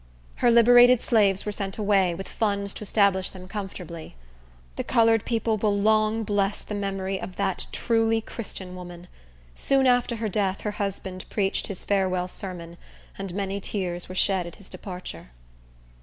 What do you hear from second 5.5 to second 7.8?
will long bless the memory of that